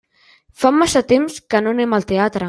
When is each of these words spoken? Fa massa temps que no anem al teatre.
Fa 0.61 0.71
massa 0.77 1.03
temps 1.11 1.37
que 1.53 1.61
no 1.67 1.75
anem 1.77 1.97
al 1.99 2.09
teatre. 2.13 2.39